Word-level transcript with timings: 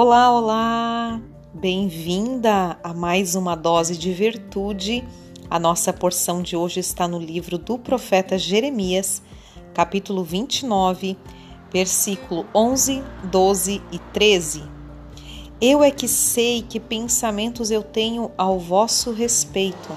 Olá, 0.00 0.30
olá! 0.30 1.20
Bem-vinda 1.52 2.78
a 2.84 2.94
mais 2.94 3.34
uma 3.34 3.56
dose 3.56 3.98
de 3.98 4.12
virtude. 4.12 5.02
A 5.50 5.58
nossa 5.58 5.92
porção 5.92 6.40
de 6.40 6.54
hoje 6.54 6.78
está 6.78 7.08
no 7.08 7.18
livro 7.18 7.58
do 7.58 7.76
profeta 7.76 8.38
Jeremias, 8.38 9.20
capítulo 9.74 10.22
29, 10.22 11.18
versículo 11.72 12.46
11, 12.54 13.02
12 13.24 13.82
e 13.90 13.98
13. 13.98 14.62
Eu 15.60 15.82
é 15.82 15.90
que 15.90 16.06
sei 16.06 16.62
que 16.62 16.78
pensamentos 16.78 17.72
eu 17.72 17.82
tenho 17.82 18.30
ao 18.38 18.56
vosso 18.56 19.10
respeito. 19.10 19.90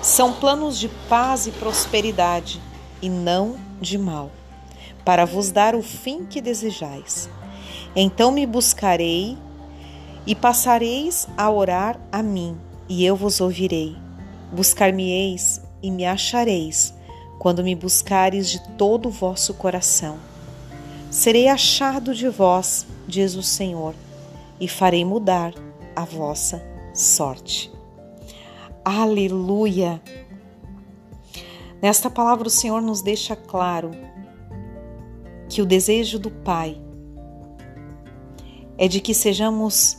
São 0.00 0.32
planos 0.32 0.78
de 0.78 0.88
paz 1.10 1.46
e 1.46 1.50
prosperidade, 1.50 2.58
e 3.02 3.10
não 3.10 3.56
de 3.82 3.98
mal, 3.98 4.30
para 5.04 5.26
vos 5.26 5.50
dar 5.50 5.74
o 5.74 5.82
fim 5.82 6.24
que 6.24 6.40
desejais. 6.40 7.28
Então 7.94 8.30
me 8.30 8.46
buscarei 8.46 9.36
e 10.26 10.34
passareis 10.34 11.26
a 11.36 11.50
orar 11.50 11.98
a 12.12 12.22
mim, 12.22 12.56
e 12.88 13.04
eu 13.04 13.16
vos 13.16 13.40
ouvirei. 13.40 13.96
Buscar-me-eis 14.52 15.60
e 15.82 15.90
me 15.90 16.04
achareis, 16.04 16.94
quando 17.38 17.64
me 17.64 17.74
buscares 17.74 18.48
de 18.48 18.60
todo 18.76 19.06
o 19.06 19.12
vosso 19.12 19.54
coração. 19.54 20.18
Serei 21.10 21.48
achado 21.48 22.14
de 22.14 22.28
vós, 22.28 22.86
diz 23.08 23.34
o 23.34 23.42
Senhor, 23.42 23.94
e 24.60 24.68
farei 24.68 25.04
mudar 25.04 25.52
a 25.96 26.04
vossa 26.04 26.62
sorte. 26.94 27.72
Aleluia! 28.84 30.00
Nesta 31.82 32.08
palavra, 32.08 32.46
o 32.46 32.50
Senhor 32.50 32.80
nos 32.80 33.02
deixa 33.02 33.34
claro 33.34 33.90
que 35.48 35.60
o 35.60 35.66
desejo 35.66 36.18
do 36.18 36.30
Pai 36.30 36.80
é 38.80 38.88
de 38.88 38.98
que 38.98 39.12
sejamos 39.12 39.98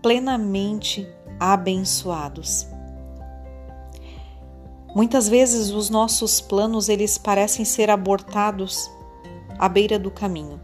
plenamente 0.00 1.04
abençoados. 1.40 2.64
Muitas 4.94 5.28
vezes 5.28 5.70
os 5.70 5.90
nossos 5.90 6.40
planos 6.40 6.88
eles 6.88 7.18
parecem 7.18 7.64
ser 7.64 7.90
abortados 7.90 8.88
à 9.58 9.68
beira 9.68 9.98
do 9.98 10.12
caminho. 10.12 10.60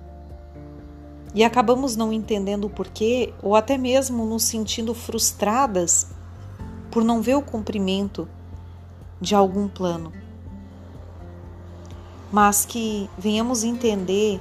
E 1.34 1.42
acabamos 1.42 1.96
não 1.96 2.12
entendendo 2.12 2.66
o 2.66 2.70
porquê 2.70 3.34
ou 3.42 3.56
até 3.56 3.76
mesmo 3.76 4.24
nos 4.24 4.44
sentindo 4.44 4.94
frustradas 4.94 6.06
por 6.88 7.02
não 7.02 7.20
ver 7.20 7.34
o 7.34 7.42
cumprimento 7.42 8.28
de 9.20 9.34
algum 9.34 9.66
plano. 9.66 10.12
Mas 12.30 12.64
que 12.64 13.10
venhamos 13.18 13.64
entender 13.64 14.40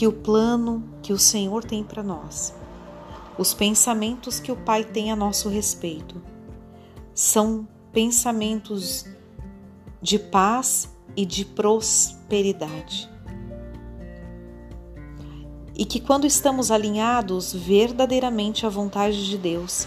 que 0.00 0.06
o 0.06 0.12
plano 0.14 0.82
que 1.02 1.12
o 1.12 1.18
Senhor 1.18 1.62
tem 1.62 1.84
para 1.84 2.02
nós, 2.02 2.54
os 3.36 3.52
pensamentos 3.52 4.40
que 4.40 4.50
o 4.50 4.56
Pai 4.56 4.82
tem 4.82 5.12
a 5.12 5.14
nosso 5.14 5.50
respeito, 5.50 6.22
são 7.14 7.68
pensamentos 7.92 9.04
de 10.00 10.18
paz 10.18 10.88
e 11.14 11.26
de 11.26 11.44
prosperidade. 11.44 13.10
E 15.76 15.84
que 15.84 16.00
quando 16.00 16.26
estamos 16.26 16.70
alinhados 16.70 17.52
verdadeiramente 17.52 18.64
à 18.64 18.70
vontade 18.70 19.28
de 19.28 19.36
Deus, 19.36 19.86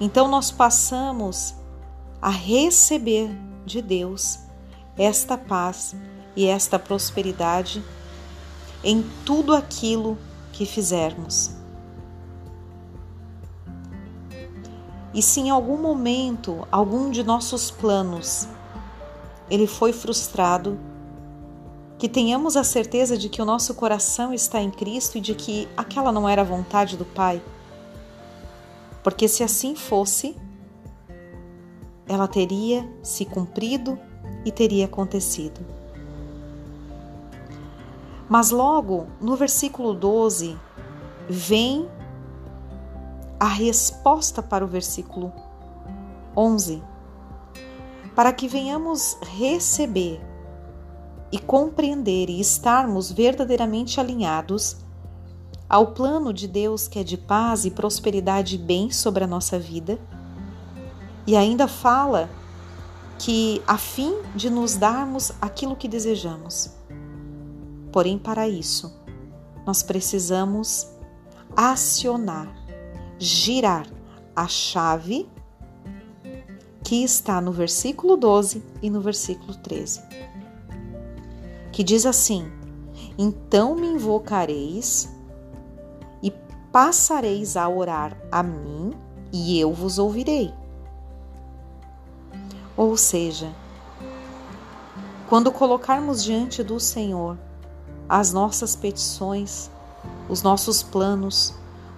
então 0.00 0.28
nós 0.28 0.50
passamos 0.50 1.54
a 2.22 2.30
receber 2.30 3.30
de 3.66 3.82
Deus 3.82 4.38
esta 4.96 5.36
paz 5.36 5.94
e 6.34 6.46
esta 6.46 6.78
prosperidade 6.78 7.84
em 8.82 9.04
tudo 9.24 9.54
aquilo 9.54 10.16
que 10.52 10.64
fizermos. 10.64 11.50
E 15.12 15.22
se 15.22 15.40
em 15.40 15.50
algum 15.50 15.76
momento 15.76 16.66
algum 16.70 17.10
de 17.10 17.24
nossos 17.24 17.70
planos 17.70 18.48
ele 19.50 19.66
foi 19.66 19.92
frustrado, 19.92 20.78
que 21.98 22.08
tenhamos 22.08 22.56
a 22.56 22.64
certeza 22.64 23.18
de 23.18 23.28
que 23.28 23.42
o 23.42 23.44
nosso 23.44 23.74
coração 23.74 24.32
está 24.32 24.62
em 24.62 24.70
Cristo 24.70 25.18
e 25.18 25.20
de 25.20 25.34
que 25.34 25.68
aquela 25.76 26.12
não 26.12 26.28
era 26.28 26.42
a 26.42 26.44
vontade 26.44 26.96
do 26.96 27.04
Pai. 27.04 27.42
Porque 29.02 29.26
se 29.26 29.42
assim 29.42 29.74
fosse, 29.74 30.36
ela 32.06 32.28
teria 32.28 32.88
se 33.02 33.24
cumprido 33.24 33.98
e 34.44 34.52
teria 34.52 34.86
acontecido. 34.86 35.79
Mas 38.30 38.52
logo 38.52 39.08
no 39.20 39.34
versículo 39.34 39.92
12 39.92 40.56
vem 41.28 41.90
a 43.40 43.48
resposta 43.48 44.40
para 44.40 44.64
o 44.64 44.68
versículo 44.68 45.32
11, 46.36 46.80
para 48.14 48.32
que 48.32 48.46
venhamos 48.46 49.18
receber 49.36 50.20
e 51.32 51.40
compreender 51.40 52.30
e 52.30 52.40
estarmos 52.40 53.10
verdadeiramente 53.10 53.98
alinhados 53.98 54.76
ao 55.68 55.88
plano 55.88 56.32
de 56.32 56.46
Deus 56.46 56.86
que 56.86 57.00
é 57.00 57.02
de 57.02 57.16
paz 57.16 57.64
e 57.64 57.70
prosperidade 57.72 58.54
e 58.54 58.58
bem 58.58 58.92
sobre 58.92 59.24
a 59.24 59.26
nossa 59.26 59.58
vida. 59.58 59.98
E 61.26 61.34
ainda 61.34 61.66
fala 61.66 62.30
que 63.18 63.60
a 63.66 63.76
fim 63.76 64.14
de 64.36 64.48
nos 64.48 64.76
darmos 64.76 65.32
aquilo 65.40 65.74
que 65.74 65.88
desejamos. 65.88 66.79
Porém, 67.92 68.18
para 68.18 68.48
isso, 68.48 68.92
nós 69.66 69.82
precisamos 69.82 70.88
acionar, 71.56 72.52
girar 73.18 73.86
a 74.34 74.46
chave 74.46 75.28
que 76.84 77.04
está 77.04 77.40
no 77.40 77.52
versículo 77.52 78.16
12 78.16 78.64
e 78.82 78.90
no 78.90 79.00
versículo 79.00 79.54
13, 79.54 80.02
que 81.72 81.84
diz 81.84 82.06
assim: 82.06 82.50
Então 83.18 83.74
me 83.74 83.86
invocareis 83.86 85.08
e 86.22 86.32
passareis 86.72 87.56
a 87.56 87.68
orar 87.68 88.16
a 88.30 88.42
mim, 88.42 88.92
e 89.32 89.58
eu 89.58 89.72
vos 89.72 89.98
ouvirei. 89.98 90.52
Ou 92.76 92.96
seja, 92.96 93.54
quando 95.28 95.52
colocarmos 95.52 96.24
diante 96.24 96.62
do 96.62 96.80
Senhor 96.80 97.38
as 98.10 98.32
nossas 98.32 98.74
petições, 98.74 99.70
os 100.28 100.42
nossos 100.42 100.82
planos, 100.82 101.54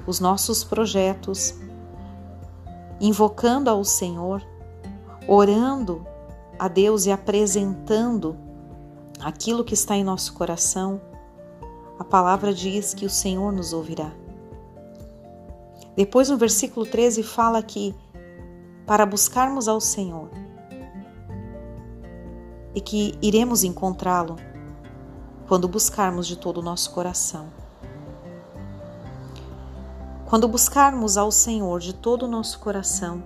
os 0.07 0.21
nossos 0.21 0.63
projetos, 0.63 1.55
invocando 3.01 3.71
ao 3.71 3.83
Senhor, 3.83 4.47
orando 5.27 6.07
a 6.59 6.69
Deus 6.69 7.07
e 7.07 7.11
apresentando 7.11 8.37
aquilo 9.21 9.65
que 9.65 9.73
está 9.73 9.97
em 9.97 10.05
nosso 10.05 10.35
coração, 10.35 11.01
a 11.99 12.05
palavra 12.05 12.53
diz 12.53 12.93
que 12.93 13.07
o 13.07 13.11
Senhor 13.11 13.51
nos 13.51 13.73
ouvirá. 13.73 14.13
Depois 15.97 16.29
no 16.29 16.37
versículo 16.37 16.85
13 16.85 17.23
fala 17.23 17.63
que 17.63 17.95
para 18.87 19.07
buscarmos 19.07 19.67
ao 19.67 19.81
Senhor 19.81 20.29
e 22.75 22.83
que 22.83 23.19
iremos 23.23 23.65
encontrá-lo 23.65 24.52
quando 25.53 25.69
buscarmos 25.69 26.27
de 26.27 26.35
todo 26.35 26.61
o 26.61 26.63
nosso 26.63 26.93
coração. 26.93 27.53
Quando 30.25 30.49
buscarmos 30.49 31.19
ao 31.19 31.31
Senhor 31.31 31.79
de 31.79 31.93
todo 31.93 32.23
o 32.23 32.27
nosso 32.27 32.59
coração, 32.59 33.23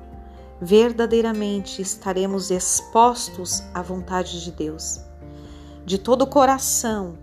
verdadeiramente 0.60 1.80
estaremos 1.80 2.50
expostos 2.50 3.62
à 3.72 3.80
vontade 3.80 4.42
de 4.42 4.50
Deus. 4.50 5.00
De 5.84 5.98
todo 5.98 6.22
o 6.22 6.26
coração, 6.26 7.16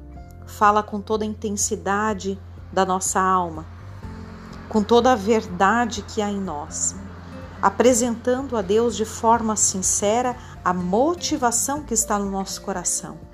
fala 0.46 0.82
com 0.82 1.02
toda 1.02 1.26
a 1.26 1.28
intensidade 1.28 2.40
da 2.72 2.86
nossa 2.86 3.20
alma, 3.20 3.66
com 4.70 4.82
toda 4.82 5.12
a 5.12 5.18
verdade 5.18 6.02
que 6.04 6.22
há 6.22 6.32
em 6.32 6.40
nós, 6.40 6.96
apresentando 7.62 8.56
a 8.56 8.62
Deus 8.62 8.96
de 8.96 9.04
forma 9.04 9.58
sincera 9.58 10.38
a 10.64 10.74
motivação 10.74 11.84
que 11.84 11.94
está 11.94 12.18
no 12.18 12.32
nosso 12.32 12.62
coração 12.62 13.33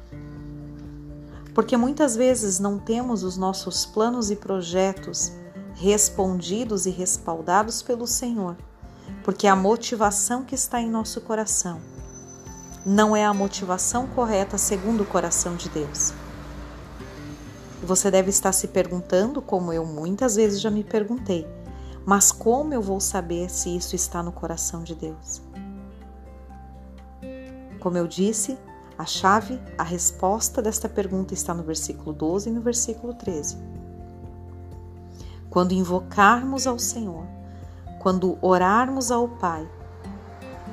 porque 1.59 1.75
muitas 1.75 2.15
vezes 2.15 2.57
não 2.57 2.79
temos 2.79 3.21
os 3.21 3.35
nossos 3.35 3.85
planos 3.85 4.31
e 4.31 4.35
projetos 4.37 5.33
respondidos 5.75 6.85
e 6.85 6.89
respaldados 6.89 7.81
pelo 7.81 8.07
Senhor, 8.07 8.55
porque 9.25 9.45
a 9.45 9.57
motivação 9.57 10.45
que 10.45 10.55
está 10.55 10.79
em 10.79 10.89
nosso 10.89 11.19
coração 11.19 11.81
não 12.85 13.13
é 13.13 13.25
a 13.25 13.33
motivação 13.33 14.07
correta 14.07 14.57
segundo 14.57 15.01
o 15.01 15.05
coração 15.05 15.57
de 15.57 15.67
Deus. 15.67 16.13
Você 17.83 18.09
deve 18.09 18.29
estar 18.29 18.53
se 18.53 18.69
perguntando, 18.69 19.41
como 19.41 19.73
eu 19.73 19.85
muitas 19.85 20.37
vezes 20.37 20.61
já 20.61 20.71
me 20.71 20.85
perguntei, 20.85 21.45
mas 22.05 22.31
como 22.31 22.73
eu 22.73 22.81
vou 22.81 23.01
saber 23.01 23.49
se 23.49 23.75
isso 23.75 23.97
está 23.97 24.23
no 24.23 24.31
coração 24.31 24.81
de 24.81 24.95
Deus? 24.95 25.41
Como 27.81 27.97
eu 27.97 28.07
disse, 28.07 28.57
a 28.99 29.05
chave, 29.05 29.57
a 29.77 29.83
resposta 29.83 30.61
desta 30.61 30.89
pergunta 30.89 31.33
está 31.33 31.53
no 31.53 31.63
versículo 31.63 32.11
12 32.11 32.49
e 32.49 32.51
no 32.51 32.59
versículo 32.59 33.13
13. 33.13 33.57
quando 35.49 35.71
invocarmos 35.71 36.67
ao 36.67 36.77
Senhor, 36.77 37.23
quando 37.99 38.37
orarmos 38.41 39.09
ao 39.09 39.27
Pai, 39.29 39.65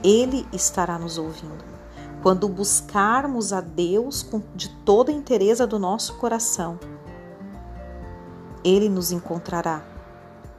Ele 0.02 0.44
estará 0.52 0.98
nos 0.98 1.18
ouvindo. 1.18 1.64
Quando 2.20 2.48
buscarmos 2.48 3.52
a 3.52 3.60
Deus 3.60 4.28
de 4.56 4.68
toda 4.84 5.12
a 5.12 5.14
inteireza 5.14 5.64
do 5.64 5.78
nosso 5.78 6.16
coração, 6.16 6.80
Ele 8.64 8.88
nos 8.88 9.12
encontrará. 9.12 9.84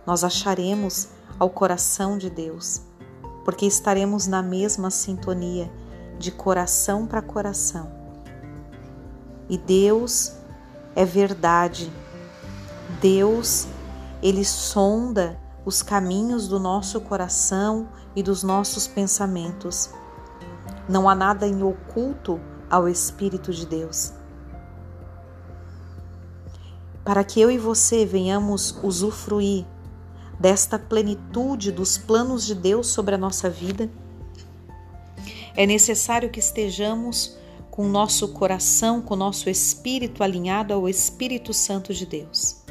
Nós 0.06 0.24
acharemos 0.24 1.10
ao 1.38 1.50
coração 1.50 2.18
de 2.18 2.30
Deus, 2.30 2.82
porque 3.44 3.66
estaremos 3.66 4.26
na 4.26 4.42
mesma 4.42 4.90
sintonia, 4.90 5.70
de 6.18 6.32
coração 6.32 7.06
para 7.06 7.22
coração. 7.22 7.92
E 9.50 9.58
Deus 9.58 10.34
é 10.96 11.06
verdade. 11.06 11.92
Deus, 13.02 13.68
ele 14.22 14.44
sonda 14.44 15.40
os 15.64 15.82
caminhos 15.82 16.48
do 16.48 16.60
nosso 16.60 17.00
coração 17.02 17.90
e 18.16 18.24
dos 18.24 18.44
nossos 18.44 18.88
pensamentos. 18.88 19.90
Não 20.90 21.08
há 21.08 21.14
nada 21.14 21.46
em 21.46 21.62
oculto 21.62 22.40
ao 22.70 22.88
Espírito 22.88 23.52
de 23.54 23.66
Deus. 23.66 24.14
Para 27.04 27.24
que 27.24 27.40
eu 27.40 27.50
e 27.52 27.58
você 27.58 28.06
venhamos 28.06 28.78
usufruir 28.84 29.66
desta 30.40 30.78
plenitude 30.78 31.72
dos 31.72 31.98
planos 31.98 32.46
de 32.46 32.54
Deus 32.54 32.88
sobre 32.88 33.16
a 33.16 33.18
nossa 33.18 33.50
vida, 33.50 33.90
é 35.58 35.66
necessário 35.66 36.30
que 36.30 36.40
estejamos 36.40 37.36
com 37.72 37.88
nosso 37.88 38.28
coração, 38.28 39.02
com 39.02 39.16
nosso 39.16 39.50
espírito 39.50 40.24
alinhado 40.24 40.72
ao 40.72 40.88
Espírito 40.88 41.52
Santo 41.52 41.96
de 41.96 42.06
Deus. 42.06 42.64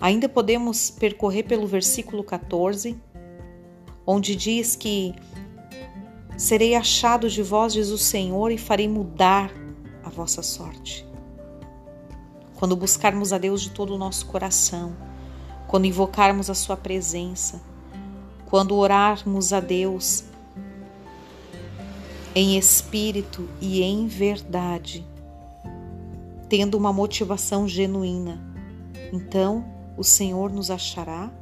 Ainda 0.00 0.26
podemos 0.26 0.90
percorrer 0.90 1.42
pelo 1.42 1.66
versículo 1.66 2.24
14, 2.24 2.98
onde 4.06 4.34
diz 4.34 4.74
que 4.74 5.14
serei 6.38 6.74
achado 6.74 7.28
de 7.28 7.42
vós, 7.42 7.74
diz 7.74 7.90
o 7.90 7.98
Senhor, 7.98 8.50
e 8.50 8.56
farei 8.56 8.88
mudar 8.88 9.52
a 10.02 10.08
vossa 10.08 10.42
sorte. 10.42 11.06
Quando 12.54 12.74
buscarmos 12.74 13.30
a 13.30 13.36
Deus 13.36 13.60
de 13.60 13.70
todo 13.70 13.94
o 13.94 13.98
nosso 13.98 14.24
coração, 14.24 14.96
quando 15.66 15.84
invocarmos 15.84 16.48
a 16.48 16.54
Sua 16.54 16.78
presença, 16.78 17.73
quando 18.54 18.76
orarmos 18.76 19.52
a 19.52 19.58
Deus 19.58 20.26
em 22.36 22.56
espírito 22.56 23.48
e 23.60 23.82
em 23.82 24.06
verdade, 24.06 25.04
tendo 26.48 26.78
uma 26.78 26.92
motivação 26.92 27.66
genuína, 27.66 28.40
então 29.12 29.64
o 29.96 30.04
Senhor 30.04 30.52
nos 30.52 30.70
achará 30.70 31.32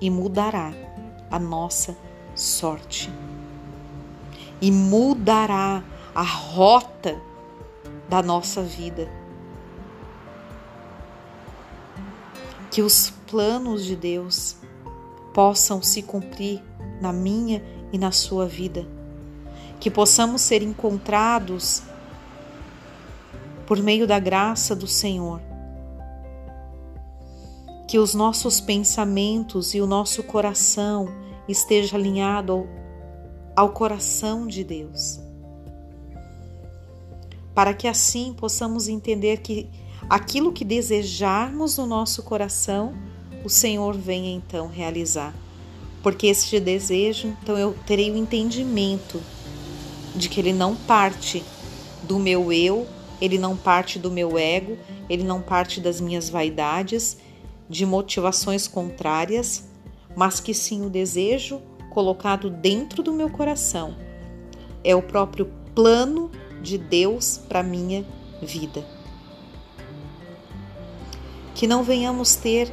e 0.00 0.08
mudará 0.08 0.72
a 1.32 1.36
nossa 1.40 1.96
sorte. 2.32 3.10
E 4.60 4.70
mudará 4.70 5.82
a 6.14 6.22
rota 6.22 7.20
da 8.08 8.22
nossa 8.22 8.62
vida. 8.62 9.10
Que 12.70 12.82
os 12.82 13.10
planos 13.26 13.84
de 13.84 13.96
Deus 13.96 14.64
possam 15.36 15.82
se 15.82 16.00
cumprir 16.00 16.62
na 16.98 17.12
minha 17.12 17.62
e 17.92 17.98
na 17.98 18.10
sua 18.10 18.46
vida. 18.46 18.88
Que 19.78 19.90
possamos 19.90 20.40
ser 20.40 20.62
encontrados 20.62 21.82
por 23.66 23.76
meio 23.82 24.06
da 24.06 24.18
graça 24.18 24.74
do 24.74 24.86
Senhor 24.86 25.42
que 27.86 27.98
os 27.98 28.14
nossos 28.14 28.60
pensamentos 28.62 29.74
e 29.74 29.80
o 29.80 29.86
nosso 29.86 30.22
coração 30.22 31.06
esteja 31.46 31.98
alinhado 31.98 32.52
ao, 32.52 32.66
ao 33.54 33.68
coração 33.72 34.46
de 34.46 34.64
Deus. 34.64 35.20
Para 37.54 37.74
que 37.74 37.86
assim 37.86 38.32
possamos 38.32 38.88
entender 38.88 39.36
que 39.36 39.68
aquilo 40.08 40.50
que 40.50 40.64
desejarmos 40.64 41.76
no 41.76 41.86
nosso 41.86 42.22
coração, 42.22 42.94
o 43.46 43.48
Senhor 43.48 43.96
venha 43.96 44.34
então 44.34 44.66
realizar. 44.66 45.32
Porque 46.02 46.26
este 46.26 46.58
desejo, 46.58 47.28
então 47.40 47.56
eu 47.56 47.76
terei 47.86 48.10
o 48.10 48.16
entendimento 48.16 49.22
de 50.16 50.28
que 50.28 50.40
ele 50.40 50.52
não 50.52 50.74
parte 50.74 51.44
do 52.02 52.18
meu 52.18 52.52
eu, 52.52 52.88
ele 53.20 53.38
não 53.38 53.56
parte 53.56 54.00
do 54.00 54.10
meu 54.10 54.36
ego, 54.36 54.76
ele 55.08 55.22
não 55.22 55.40
parte 55.40 55.80
das 55.80 56.00
minhas 56.00 56.28
vaidades, 56.28 57.18
de 57.70 57.86
motivações 57.86 58.66
contrárias, 58.66 59.62
mas 60.16 60.40
que 60.40 60.52
sim 60.52 60.84
o 60.84 60.90
desejo 60.90 61.62
colocado 61.90 62.50
dentro 62.50 63.00
do 63.00 63.12
meu 63.12 63.30
coração 63.30 63.96
é 64.82 64.94
o 64.96 65.02
próprio 65.02 65.48
plano 65.72 66.32
de 66.60 66.76
Deus 66.78 67.40
para 67.48 67.62
minha 67.62 68.04
vida. 68.42 68.84
Que 71.54 71.68
não 71.68 71.84
venhamos 71.84 72.34
ter 72.34 72.72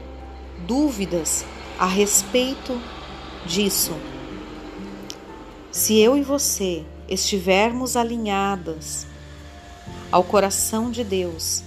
dúvidas 0.68 1.45
a 1.77 1.86
respeito 1.86 2.80
disso. 3.45 3.94
Se 5.71 6.00
eu 6.00 6.15
e 6.15 6.21
você 6.21 6.86
estivermos 7.07 7.95
alinhadas 7.95 9.07
ao 10.12 10.24
coração 10.24 10.92
de 10.92 11.04
Deus, 11.04 11.63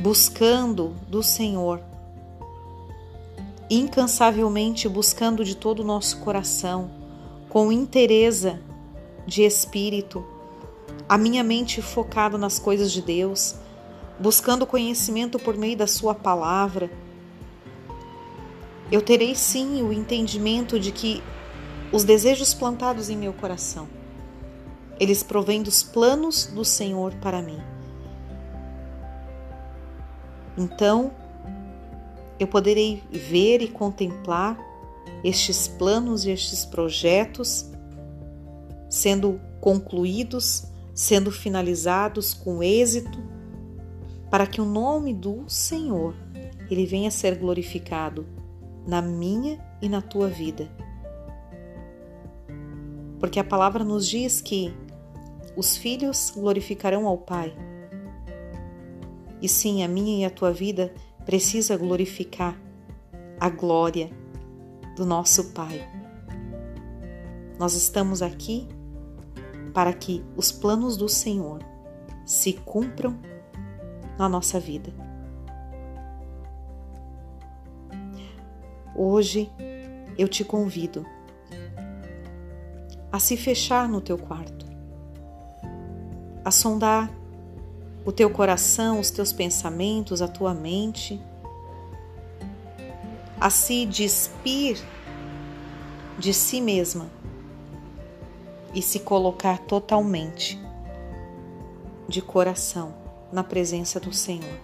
buscando 0.00 0.94
do 1.08 1.22
Senhor, 1.22 1.80
incansavelmente 3.68 4.88
buscando 4.88 5.44
de 5.44 5.56
todo 5.56 5.80
o 5.80 5.84
nosso 5.84 6.18
coração, 6.18 6.90
com 7.48 7.72
interesa 7.72 8.60
de 9.26 9.42
espírito, 9.42 10.24
a 11.08 11.18
minha 11.18 11.42
mente 11.42 11.82
focada 11.82 12.38
nas 12.38 12.58
coisas 12.58 12.92
de 12.92 13.02
Deus, 13.02 13.56
buscando 14.18 14.66
conhecimento 14.66 15.38
por 15.38 15.56
meio 15.56 15.76
da 15.76 15.86
Sua 15.86 16.14
palavra, 16.14 16.90
eu 18.90 19.02
terei 19.02 19.34
sim 19.34 19.82
o 19.82 19.92
entendimento 19.92 20.78
de 20.78 20.92
que 20.92 21.22
os 21.92 22.04
desejos 22.04 22.54
plantados 22.54 23.10
em 23.10 23.16
meu 23.16 23.32
coração, 23.32 23.88
eles 24.98 25.22
provêm 25.22 25.62
dos 25.62 25.82
planos 25.82 26.46
do 26.46 26.64
Senhor 26.64 27.14
para 27.16 27.42
mim. 27.42 27.60
Então, 30.56 31.12
eu 32.38 32.46
poderei 32.46 33.02
ver 33.10 33.60
e 33.60 33.68
contemplar 33.68 34.58
estes 35.22 35.66
planos 35.68 36.24
e 36.24 36.30
estes 36.30 36.64
projetos 36.64 37.70
sendo 38.88 39.40
concluídos, 39.60 40.64
sendo 40.94 41.30
finalizados 41.30 42.32
com 42.32 42.62
êxito, 42.62 43.18
para 44.30 44.46
que 44.46 44.60
o 44.60 44.64
nome 44.64 45.12
do 45.12 45.44
Senhor 45.48 46.14
ele 46.70 46.86
venha 46.86 47.08
a 47.08 47.12
ser 47.12 47.36
glorificado 47.36 48.26
na 48.86 49.02
minha 49.02 49.58
e 49.82 49.88
na 49.88 50.00
tua 50.00 50.28
vida. 50.28 50.70
Porque 53.18 53.40
a 53.40 53.44
palavra 53.44 53.82
nos 53.82 54.06
diz 54.06 54.40
que 54.40 54.74
os 55.56 55.76
filhos 55.76 56.30
glorificarão 56.34 57.06
ao 57.06 57.18
Pai 57.18 57.54
e 59.40 59.48
sim, 59.48 59.82
a 59.82 59.88
minha 59.88 60.18
e 60.18 60.24
a 60.24 60.30
tua 60.30 60.52
vida 60.52 60.92
precisa 61.24 61.76
glorificar 61.76 62.58
a 63.38 63.50
glória 63.50 64.10
do 64.96 65.04
nosso 65.04 65.52
Pai. 65.52 65.86
Nós 67.58 67.74
estamos 67.74 68.22
aqui 68.22 68.66
para 69.74 69.92
que 69.92 70.24
os 70.36 70.50
planos 70.50 70.96
do 70.96 71.08
Senhor 71.08 71.60
se 72.24 72.54
cumpram 72.54 73.18
na 74.18 74.28
nossa 74.28 74.58
vida. 74.58 74.92
Hoje 78.98 79.50
eu 80.16 80.26
te 80.26 80.42
convido 80.42 81.04
a 83.12 83.18
se 83.18 83.36
fechar 83.36 83.86
no 83.86 84.00
teu 84.00 84.16
quarto, 84.16 84.64
a 86.42 86.50
sondar 86.50 87.12
o 88.06 88.10
teu 88.10 88.30
coração, 88.30 88.98
os 88.98 89.10
teus 89.10 89.34
pensamentos, 89.34 90.22
a 90.22 90.28
tua 90.28 90.54
mente, 90.54 91.20
a 93.38 93.50
se 93.50 93.84
despir 93.84 94.82
de 96.18 96.32
si 96.32 96.58
mesma 96.58 97.10
e 98.72 98.80
se 98.80 99.00
colocar 99.00 99.58
totalmente 99.58 100.58
de 102.08 102.22
coração 102.22 102.94
na 103.30 103.44
presença 103.44 104.00
do 104.00 104.14
Senhor, 104.14 104.58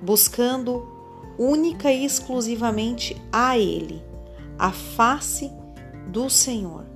buscando 0.00 0.97
única 1.38 1.92
e 1.92 2.04
exclusivamente 2.04 3.16
a 3.32 3.56
Ele, 3.56 4.02
a 4.58 4.72
face 4.72 5.50
do 6.08 6.28
Senhor 6.28 6.88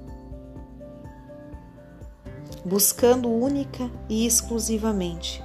buscando 2.65 3.29
única 3.29 3.91
e 4.09 4.25
exclusivamente 4.27 5.43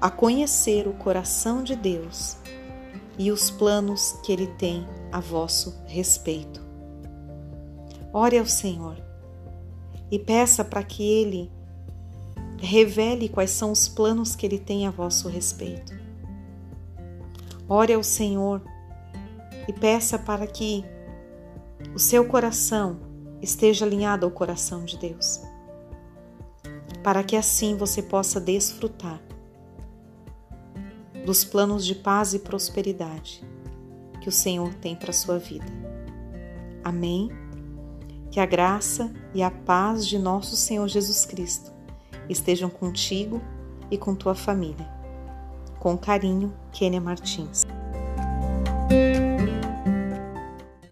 a 0.00 0.10
conhecer 0.10 0.86
o 0.86 0.92
coração 0.92 1.62
de 1.62 1.74
Deus 1.74 2.36
e 3.18 3.32
os 3.32 3.50
planos 3.50 4.12
que 4.22 4.32
Ele 4.32 4.46
tem 4.46 4.86
a 5.10 5.18
vosso 5.18 5.74
respeito. 5.86 6.60
Ore 8.12 8.38
ao 8.38 8.46
Senhor 8.46 8.96
e 10.10 10.18
peça 10.18 10.62
para 10.62 10.82
que 10.82 11.02
Ele 11.02 11.50
revele 12.58 13.28
quais 13.28 13.50
são 13.50 13.72
os 13.72 13.88
planos 13.88 14.36
que 14.36 14.44
Ele 14.44 14.58
tem 14.58 14.86
a 14.86 14.90
vosso 14.90 15.28
respeito. 15.28 16.03
Ore 17.68 17.94
ao 17.94 18.02
Senhor 18.02 18.62
e 19.66 19.72
peça 19.72 20.18
para 20.18 20.46
que 20.46 20.84
o 21.94 21.98
seu 21.98 22.26
coração 22.26 23.00
esteja 23.40 23.84
alinhado 23.84 24.26
ao 24.26 24.32
coração 24.32 24.84
de 24.84 24.98
Deus, 24.98 25.40
para 27.02 27.22
que 27.22 27.36
assim 27.36 27.76
você 27.76 28.02
possa 28.02 28.40
desfrutar 28.40 29.20
dos 31.24 31.44
planos 31.44 31.84
de 31.84 31.94
paz 31.94 32.34
e 32.34 32.38
prosperidade 32.38 33.42
que 34.20 34.28
o 34.28 34.32
Senhor 34.32 34.72
tem 34.74 34.94
para 34.94 35.10
a 35.10 35.14
sua 35.14 35.38
vida. 35.38 35.66
Amém? 36.82 37.30
Que 38.30 38.40
a 38.40 38.46
graça 38.46 39.12
e 39.34 39.42
a 39.42 39.50
paz 39.50 40.06
de 40.06 40.18
nosso 40.18 40.56
Senhor 40.56 40.86
Jesus 40.88 41.24
Cristo 41.24 41.72
estejam 42.28 42.68
contigo 42.68 43.40
e 43.90 43.98
com 43.98 44.14
tua 44.14 44.34
família. 44.34 44.93
Com 45.84 45.98
carinho, 45.98 46.50
Kênia 46.72 46.98
Martins. 46.98 47.66